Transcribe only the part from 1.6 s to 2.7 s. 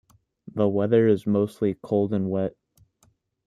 cold and wet.